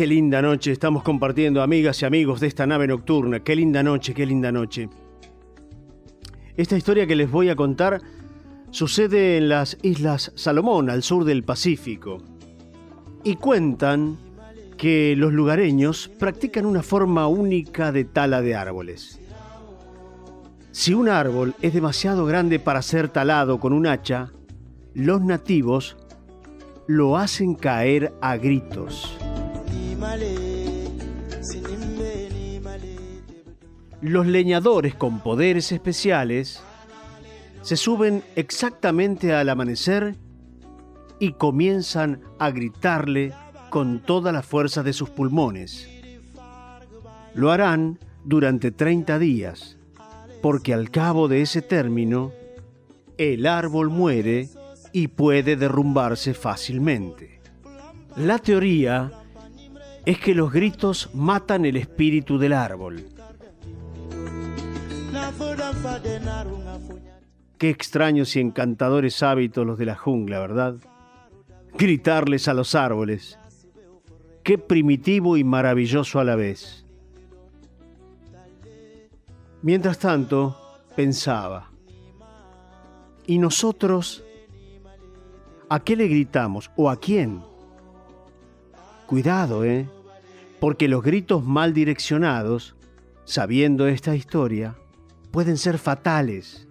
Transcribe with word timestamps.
qué 0.00 0.06
linda 0.06 0.40
noche 0.40 0.72
estamos 0.72 1.02
compartiendo, 1.02 1.60
amigas 1.60 2.00
y 2.00 2.06
amigos 2.06 2.40
de 2.40 2.46
esta 2.46 2.66
nave 2.66 2.86
nocturna. 2.86 3.40
Qué 3.40 3.54
linda 3.54 3.82
noche, 3.82 4.14
qué 4.14 4.24
linda 4.24 4.50
noche. 4.50 4.88
Esta 6.56 6.78
historia 6.78 7.06
que 7.06 7.14
les 7.14 7.30
voy 7.30 7.50
a 7.50 7.54
contar 7.54 8.00
sucede 8.70 9.36
en 9.36 9.50
las 9.50 9.76
Islas 9.82 10.32
Salomón, 10.36 10.88
al 10.88 11.02
sur 11.02 11.26
del 11.26 11.44
Pacífico. 11.44 12.16
Y 13.24 13.34
cuentan 13.34 14.16
que 14.78 15.14
los 15.18 15.34
lugareños 15.34 16.08
practican 16.18 16.64
una 16.64 16.82
forma 16.82 17.26
única 17.26 17.92
de 17.92 18.06
tala 18.06 18.40
de 18.40 18.54
árboles. 18.54 19.20
Si 20.70 20.94
un 20.94 21.10
árbol 21.10 21.54
es 21.60 21.74
demasiado 21.74 22.24
grande 22.24 22.58
para 22.58 22.80
ser 22.80 23.10
talado 23.10 23.60
con 23.60 23.74
un 23.74 23.86
hacha, 23.86 24.32
los 24.94 25.20
nativos 25.20 25.98
lo 26.86 27.18
hacen 27.18 27.54
caer 27.54 28.14
a 28.22 28.38
gritos. 28.38 29.19
Los 34.02 34.26
leñadores 34.26 34.94
con 34.94 35.20
poderes 35.20 35.72
especiales 35.72 36.62
se 37.62 37.76
suben 37.76 38.22
exactamente 38.34 39.34
al 39.34 39.50
amanecer 39.50 40.16
y 41.18 41.32
comienzan 41.32 42.22
a 42.38 42.50
gritarle 42.50 43.34
con 43.68 44.00
toda 44.00 44.32
la 44.32 44.42
fuerza 44.42 44.82
de 44.82 44.94
sus 44.94 45.10
pulmones. 45.10 45.88
Lo 47.34 47.52
harán 47.52 47.98
durante 48.24 48.70
30 48.70 49.18
días, 49.18 49.76
porque 50.40 50.72
al 50.72 50.90
cabo 50.90 51.28
de 51.28 51.42
ese 51.42 51.60
término, 51.60 52.32
el 53.18 53.46
árbol 53.46 53.90
muere 53.90 54.48
y 54.92 55.08
puede 55.08 55.56
derrumbarse 55.56 56.32
fácilmente. 56.32 57.40
La 58.16 58.38
teoría 58.38 59.19
es 60.04 60.18
que 60.18 60.34
los 60.34 60.52
gritos 60.52 61.10
matan 61.14 61.64
el 61.64 61.76
espíritu 61.76 62.38
del 62.38 62.52
árbol. 62.52 63.04
Qué 67.58 67.68
extraños 67.68 68.36
y 68.36 68.40
encantadores 68.40 69.22
hábitos 69.22 69.66
los 69.66 69.78
de 69.78 69.86
la 69.86 69.96
jungla, 69.96 70.40
¿verdad? 70.40 70.76
Gritarles 71.76 72.48
a 72.48 72.54
los 72.54 72.74
árboles. 72.74 73.38
Qué 74.42 74.56
primitivo 74.56 75.36
y 75.36 75.44
maravilloso 75.44 76.18
a 76.18 76.24
la 76.24 76.36
vez. 76.36 76.86
Mientras 79.62 79.98
tanto, 79.98 80.56
pensaba, 80.96 81.70
¿y 83.26 83.38
nosotros 83.38 84.24
a 85.68 85.80
qué 85.80 85.96
le 85.96 86.08
gritamos 86.08 86.70
o 86.76 86.88
a 86.88 86.98
quién? 86.98 87.49
Cuidado, 89.10 89.64
¿eh? 89.64 89.88
Porque 90.60 90.86
los 90.86 91.02
gritos 91.02 91.44
mal 91.44 91.74
direccionados, 91.74 92.76
sabiendo 93.24 93.88
esta 93.88 94.14
historia, 94.14 94.76
pueden 95.32 95.56
ser 95.56 95.78
fatales. 95.78 96.68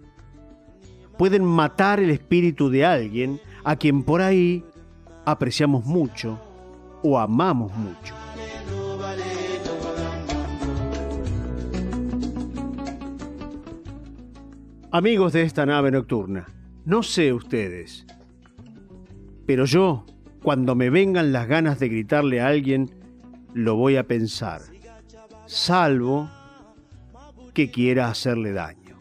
Pueden 1.18 1.44
matar 1.44 2.00
el 2.00 2.08
espíritu 2.08 2.70
de 2.70 2.86
alguien 2.86 3.38
a 3.62 3.76
quien 3.76 4.02
por 4.02 4.22
ahí 4.22 4.64
apreciamos 5.26 5.84
mucho 5.84 6.40
o 7.02 7.18
amamos 7.18 7.74
mucho. 7.74 8.14
Amigos 14.90 15.34
de 15.34 15.42
esta 15.42 15.66
nave 15.66 15.90
nocturna, 15.90 16.46
no 16.86 17.02
sé 17.02 17.34
ustedes, 17.34 18.06
pero 19.44 19.66
yo 19.66 20.06
cuando 20.42 20.74
me 20.74 20.90
vengan 20.90 21.32
las 21.32 21.46
ganas 21.46 21.78
de 21.78 21.88
gritarle 21.88 22.40
a 22.40 22.48
alguien, 22.48 22.90
lo 23.54 23.76
voy 23.76 23.96
a 23.96 24.06
pensar, 24.06 24.62
salvo 25.46 26.30
que 27.52 27.70
quiera 27.70 28.08
hacerle 28.08 28.52
daño. 28.52 28.98